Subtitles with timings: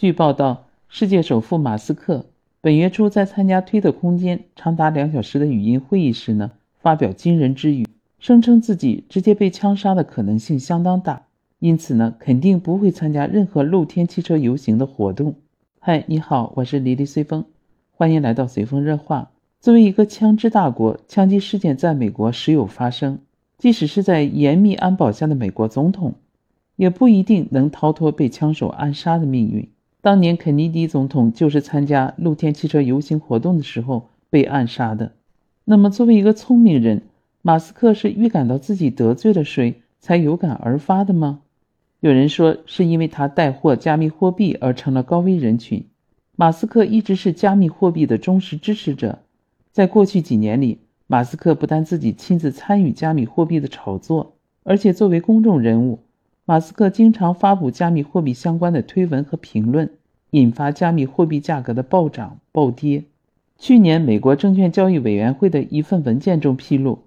[0.00, 2.24] 据报道，世界首富马斯克
[2.62, 7.86] 本月初在参加推特空间长达两小时的语音会议时呢，发表惊人之语，
[8.18, 11.26] 声称自己直接被枪杀的可能性相当大，
[11.58, 15.34] 因此呢，肯定不会参加任何露天汽车游行的活动。
[15.78, 17.44] 嗨，你好，我是黎黎随风，
[17.92, 19.30] 欢迎来到随风热话。
[19.60, 23.18] 作为一个枪支大国，枪击事件在美国时有发生，
[23.58, 26.14] 即使是在严密安保下的美国总统，
[26.76, 29.68] 也不一定能逃脱被枪手暗杀的命运。
[30.02, 35.12] 当年肯尼迪总统就是参加露天汽车游行活动的时候被暗杀的。
[35.64, 37.02] 那么，作为一个聪明人，
[37.42, 41.40] 马斯克是预感到自己得罪了谁才有感而发的吗？
[42.00, 45.84] 有人说，是因为他带货加密货币而成了高危人群。
[46.34, 49.18] 马斯克一直是加密货币的忠实支持者，
[49.70, 54.32] 在过去几年里，马斯克不但自己亲自参与加密货币的炒作，
[54.62, 55.98] 而且作为公众人物，
[56.46, 59.90] 马斯克经常发布加密货币相关的推文和评论，
[60.30, 63.04] 引发加密货币价格的暴涨暴跌。
[63.58, 67.00] 去年，美国证券交易委员会的一份文件中披露，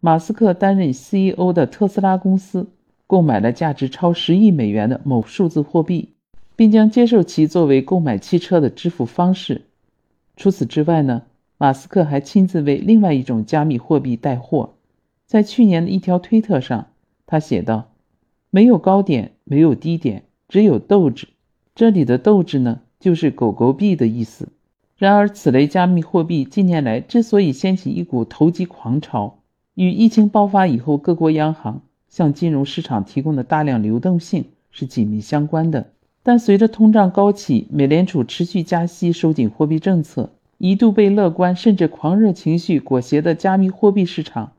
[0.00, 2.68] 马斯克担任 CEO 的特斯拉公司。
[3.08, 6.08] 购买了价值超十亿美元的某数字货币，
[6.56, 9.62] 并将接受其作为购买汽车的支付方式。
[10.36, 11.22] 除此之外呢，
[11.56, 14.74] 马斯克还亲自为另外一种加密货币带货。
[15.24, 16.88] 在去年的一条推特上，
[17.26, 17.92] 他写道
[18.50, 21.28] ：“没有高点，没有低点，只有斗志。”
[21.76, 24.48] 这里的斗志呢，就是狗狗币的意思。
[24.96, 29.40] 然而，此类加密货币近年来之所以掀起一股投机狂潮，
[29.74, 31.82] 与疫情爆发以后各国央行。
[32.08, 35.88] 向金融市场提供的大量流动性是紧密相关的，
[36.22, 44.52] 但随着通胀高企，美联储持续加息、收紧货币政策，一度被乐观甚至狂热情绪裹挟的加密货币市场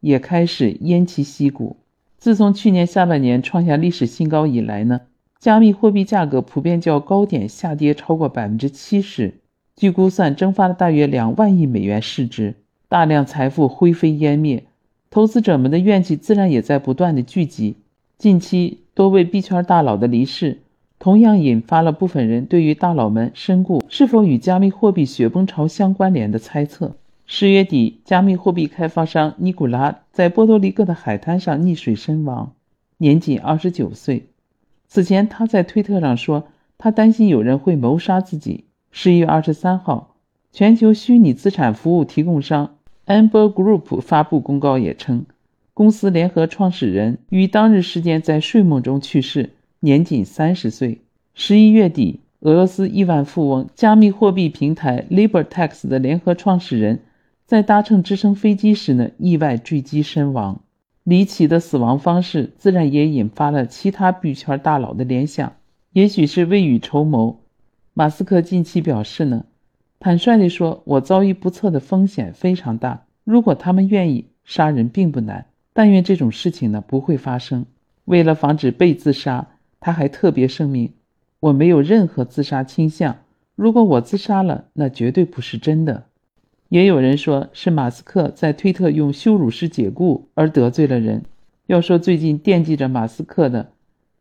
[0.00, 1.76] 也开始偃旗息鼓。
[2.18, 5.02] 自从去年下半年创下历史新高以来呢，
[5.38, 9.34] 加密货币价格普遍较高点下跌超过百分之七十，
[9.76, 12.54] 据估算蒸发了大约两万亿美元市值，
[12.88, 14.64] 大量财富灰飞烟灭。
[15.10, 17.76] 投资者们的怨气自然也在不断的聚集。
[18.18, 20.62] 近期多位币圈大佬的离世，
[20.98, 26.96] 同样引发了部分人对于大佬们身故是否与加密货币雪崩潮相关联的猜测。
[27.26, 32.52] 十月底，加密货币开发商尼古拉在波多黎各的海滩上溺水身亡，
[32.98, 34.26] 年仅二十九岁。
[34.88, 36.48] 此前，他在推特上说，
[36.78, 38.64] 他担心有人会谋杀自己。
[38.90, 40.16] 十一月二十三号，
[40.52, 42.76] 全球虚拟资产服务提供商。
[43.06, 45.26] Amber Group 发布公告也称，
[45.74, 51.02] 公司联合创始人于当日时间在睡梦中去世，年仅三十岁。
[51.34, 57.00] 十一月底，俄罗斯亿万富翁、加密货币平台 LiberTax 的联合创始人，
[57.44, 60.60] 在搭乘直升飞机时呢，意外坠机身亡。
[61.06, 65.52] 离奇的死亡方式自然也引发了其他币圈大佬的联想，
[65.92, 67.44] 也许是未雨绸缪。
[67.94, 69.44] 马斯克近期表示呢。
[70.00, 73.04] 坦率地说，我遭遇不测的风险非常大。
[73.22, 75.46] 如果他们愿意杀人，并不难。
[75.72, 77.66] 但愿这种事情呢不会发生。
[78.06, 79.46] 为了防止被自杀，
[79.78, 80.92] 他还特别声明：
[81.38, 83.18] 我没有任何自杀倾向。
[83.54, 86.06] 如果我自杀了，那绝对不是真的。
[86.68, 91.22] 也有人说是马斯克在推特用羞辱式解雇而得罪了人。
[91.66, 93.72] 要说最近惦记着马斯克的，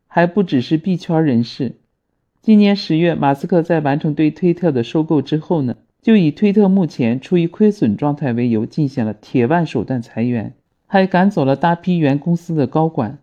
[0.07, 1.73] 还不只是币圈人士。
[2.41, 10.53] 今年十月，马斯克在完成对推特的收购之后呢，就以推特目前处于亏损状态为由，进行了铁腕手段裁员，
[10.85, 13.17] 还赶走了大批原公司的高管。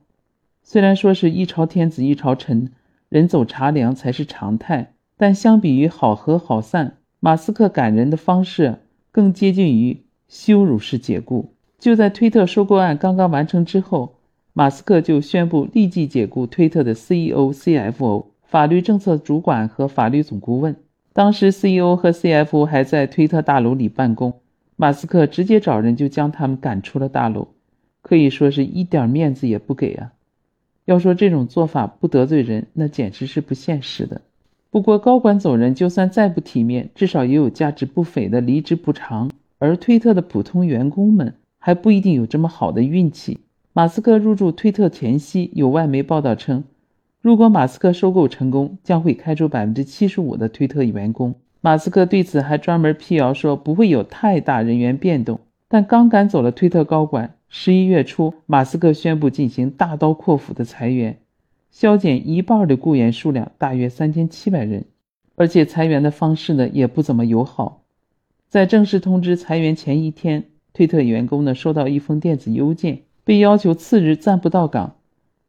[0.64, 2.72] 虽然说是一朝天子一朝臣，
[3.08, 8.80] 人走茶凉才是常态，但相比于好合好散，马斯克感人的方式
[9.12, 11.52] 更接近于羞辱式解雇。
[11.78, 14.16] 就在推特收购案刚刚完成之后，
[14.52, 18.26] 马斯克就宣布立即解雇推特的 CEO、CFO。
[18.44, 20.76] 法律政策主管和法律总顾问，
[21.14, 24.34] 当时 CEO 和 CFO 还在推特大楼里办公，
[24.76, 27.48] 马斯克直接找人就将他们赶出了大楼，
[28.02, 30.12] 可以说是一点面子也不给啊！
[30.84, 34.20] 要说这种做法不得罪人，那简直是不现实的。
[34.72, 43.40] 不过高管走人，就算再不体面，至少也有价值不菲的离职补偿，而推特的普通员工们还不一定有这么好的运气。
[43.74, 46.64] 马斯克入驻推特前夕，有外媒报道称。
[47.20, 51.34] 如果马斯克收购成功，将会开除百分之七十五的推特员工。
[51.60, 55.38] 马斯克对此还专门辟谣说不会有太大人员变动。
[55.68, 61.18] 但刚赶走了推特高管，十一月初，马斯克宣布进行大刀阔斧的裁员，
[61.72, 64.84] 削减一半的雇员数量，大约三千七百人。
[65.34, 67.82] 而且裁员的方式呢也不怎么友好。
[68.48, 74.96] 在正式通知裁员前一天，推特员工呢收到一封电子邮件，被要求次日暂不到岗。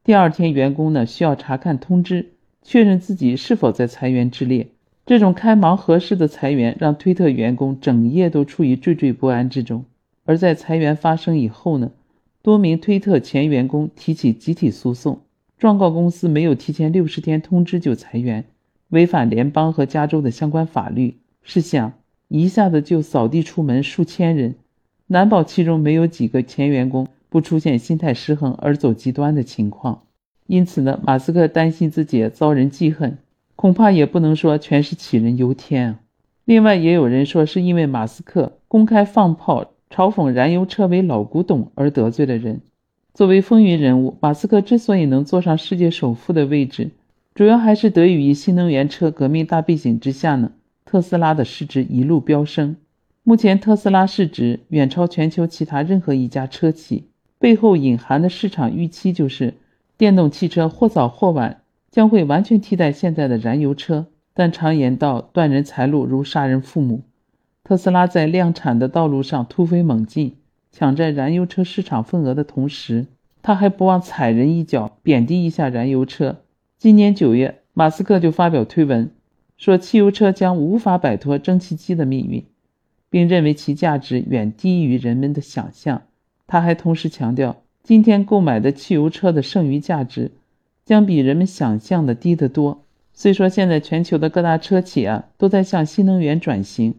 [0.05, 2.31] 第二天，员工呢需要查看通知，
[2.61, 4.69] 确认自己是否在裁员之列。
[5.05, 9.83] 这种开盲盒式的裁员让推特员工整夜都处于惴惴不安之中。
[10.23, 11.91] 而在裁员发生以后呢，
[12.41, 15.19] 多名推特前员工提起集体诉讼，
[15.63, 18.43] 状告公司没有提前六十天通知就裁员，
[18.89, 21.15] 违反联邦和加州的相关法律。
[21.41, 21.93] 试想，
[22.27, 24.55] 一下子就扫地出门数千人，
[25.07, 30.01] 难保其中没有几个前员工不出现心态失衡而走极端的情况。
[30.47, 33.17] 因此呢，马斯克担心自己遭人记恨。
[33.55, 35.99] 恐怕也不能说全是杞人忧天啊。
[36.43, 42.59] 另外，也有人说是因为马斯克公开放炮嘲讽燃油车为老古董而得罪了人。
[43.13, 46.89] 作为风云人物，马斯克之所以能坐上世界首富的位置，
[47.35, 50.51] 主要还是得益于新能源车革命大背景之下呢。
[50.83, 52.75] 特斯拉的市值一路飙升，
[53.21, 57.07] 目前特斯拉市值远超全球其他任何一家车企。
[57.37, 59.53] 背后隐含的市场预期就是，
[59.95, 61.59] 电动汽车或早或晚。
[61.91, 67.03] 将会完全替代现在的燃油车，但常言道，断人财路如杀人父母。
[67.63, 70.37] 特斯拉在量产的道路上突飞猛进，
[70.73, 73.05] 抢占燃油车市场份额的同时，
[73.43, 76.41] 他还不忘踩人一脚，贬低一下燃油车。
[76.79, 79.11] 今年九月，马斯克就发表推文，
[79.55, 82.43] 说汽油车将无法摆脱蒸汽机的命运，
[83.09, 86.01] 并认为其价值远低于人们的想象。
[86.47, 90.31] 他还同时强调，今天购买的汽油车的剩余价值。
[90.85, 92.83] 将比人们想象的低得多。
[93.13, 96.95] 虽说现在全球的各大车企啊都在向新能源转型，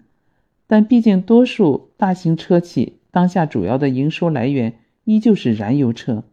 [0.66, 4.74] 但毕竟多数大型车企当下主要的营收来源
[5.04, 6.24] 依旧是燃油车。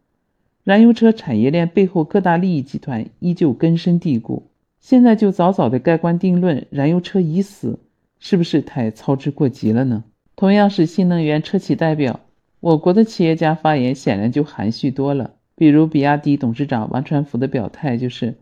[0.63, 4.47] 燃油车产业链背后各大利益集团依旧根深蒂固。
[4.79, 7.77] 现在就早早的盖棺定论燃油车已死，
[8.17, 10.03] 是不是太操之过急了呢？
[10.35, 12.19] 同样是新能源车企代表，
[12.59, 15.35] 我国的企业家发言显然就含蓄多了。
[15.55, 18.33] 比如，比亚迪董事长王传福的表态就是，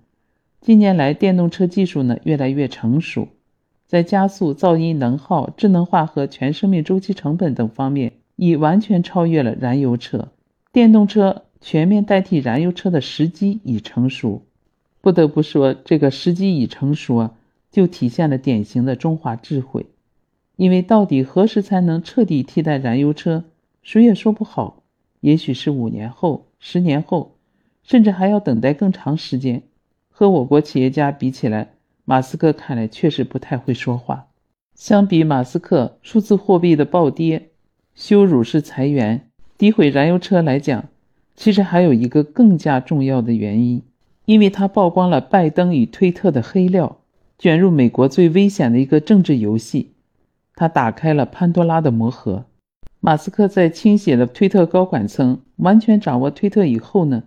[0.61, 3.27] 近年来电动车技术呢越来越成熟，
[3.85, 8.08] 在加速、噪音、能耗、智能化和全生命周期成本等方面，
[8.39, 10.29] 已完全超越了燃油车。
[10.71, 14.43] 电动车全面代替燃油车的时机已成熟。
[15.01, 17.31] 不得不说，这个时机已成熟啊，
[17.69, 19.85] 就体现了典型的中华智慧。
[20.55, 23.43] 因为到底何时才能彻底替代燃油车，
[23.81, 24.83] 谁也说不好。
[25.19, 26.45] 也许是五年后。
[26.61, 27.37] 十年后，
[27.83, 29.63] 甚至还要等待更长时间。
[30.09, 31.71] 和我国企业家比起来，
[32.03, 34.27] 马斯克看来确实不太会说话。
[34.75, 37.48] 相比马斯克数字货币的暴跌、
[37.99, 40.85] 羞辱式裁员、诋毁燃油车来讲，
[41.35, 43.81] 其实还有一个更加重要的原因，
[44.23, 47.01] 因为它曝光了拜登与推特的黑料，
[47.37, 49.91] 卷入美国最危险的一个政治游戏。
[50.55, 52.45] 他打开了潘多拉的魔盒。
[53.01, 57.23] 马斯克在清洗了推特高管层，完全掌握推特以后呢，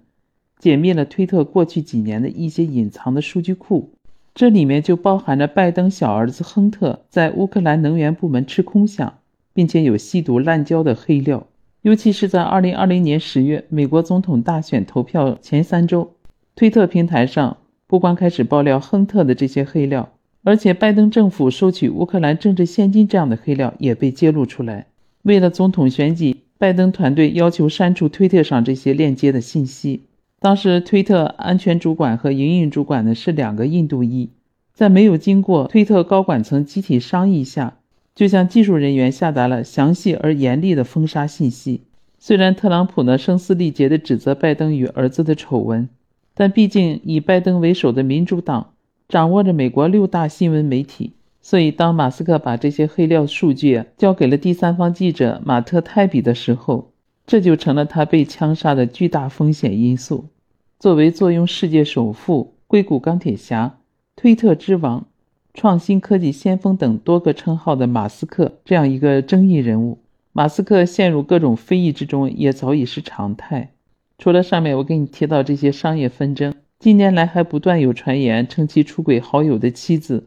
[0.58, 3.92] 解密了推特过去几年的一些隐藏的数据库，
[4.34, 9.10] 这里面就包含着拜登小儿子亨特在乌克兰能源部门吃空饷，
[9.52, 11.46] 并且有吸毒滥交的黑料。
[11.82, 16.12] 尤其是在2020年10月美国总统大选投票前三周，
[16.54, 17.56] 推特平台上
[17.86, 20.10] 不光开始爆料亨特的这些黑料，
[20.44, 24.86] 而且拜登政府收取乌克兰政治现金这样的黑料也被揭露出来。
[25.22, 30.02] 为了总统选举，拜登团队要求删除推特上这些链接的信息。
[30.38, 34.30] 当时，推特安全主管和营运主管呢是两个印度裔，
[34.72, 37.78] 在没有经过推特高管层集体商议下，
[38.14, 41.82] 就向技术人员下达了详细而严厉的封杀信息。
[42.18, 45.88] 虽然特朗普呢声嘶力竭地指责拜登与儿子的丑闻，
[46.34, 48.74] 但毕竟以拜登为首的民主党
[49.08, 51.12] 掌握着美国六大新闻媒体。
[51.44, 56.92] 所以，当马斯克把这些黑料数据交给了第三方记者马特泰比的时候，
[57.26, 60.26] 这就成了他被枪杀的巨大风险因素。
[60.78, 63.78] 作为坐拥世界首富、硅谷钢铁侠、
[64.14, 65.06] 推特之王、
[65.54, 69.98] 创新科技先锋等多个称号的马斯克这样一个争议人物，
[70.32, 73.72] 马斯克陷入各种非议之中也早已是常态。
[74.18, 80.26] 除了上面我给你提到这些商业纷争，近年来还不断有传言称其出轨好友的妻子。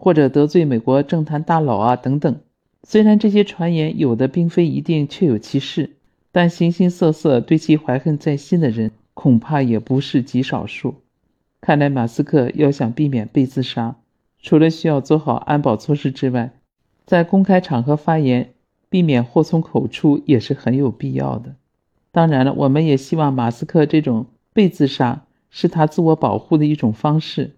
[0.00, 2.36] 或者得罪美国政坛大佬啊等等，
[2.84, 5.90] 虽然这些传言有的并非一定确有其事，
[6.30, 10.94] 但形形色色对其怀恨在心的人恐怕也不是极少数。
[11.60, 13.96] 看来马斯克要想避免被自杀，
[14.48, 16.52] 除了需要做好安保措施之外，
[17.04, 18.54] 在公开场合发言，
[18.88, 21.54] 避免祸从口出也是很有必要的。
[22.10, 24.24] 当然了，我们也希望马斯克这种
[24.54, 27.56] 被自杀是他自我保护的一种方式。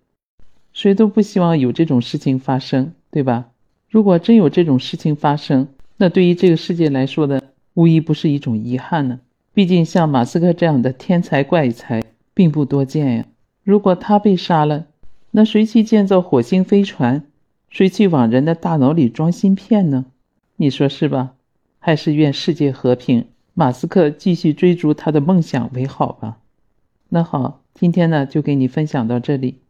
[0.73, 3.51] 谁都不希望有这种事情发生，对吧？
[3.89, 7.41] 如果真有这种事情发生，那对于这个世界来说的，
[7.75, 9.21] 无疑不是一种遗憾呢。
[9.55, 12.03] 毕竟像马斯克这样的天才怪才
[12.35, 13.27] 并不多见呀。
[13.63, 14.87] 如果他被杀了，
[15.33, 17.25] 那谁去建造火星飞船？
[17.69, 20.07] 谁去往人的大脑里装芯片呢？
[20.57, 21.35] 你说是吧？
[21.79, 26.39] 还是愿世界和平，马斯克继续追逐他的梦想为好吧？
[27.09, 29.61] 那好，今天呢就给你分享到这里。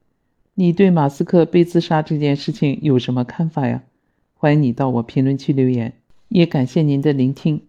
[0.54, 3.82] 你对马斯克被自杀这件事情有什么看法呀？
[4.34, 5.92] 欢迎你到我评论区留言。
[6.28, 7.62] 也感谢您的聆听，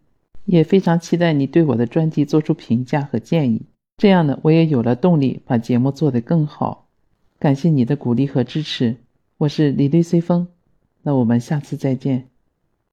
[0.45, 3.63] 也非常期待你对我的专辑做出评价和建议。
[3.97, 6.87] 这样呢，我也有了动力把节目做得更好。
[7.41, 8.97] 感谢你的鼓励和支持。
[9.39, 10.47] 我是李律随风，
[11.01, 12.30] 那我们下次再见。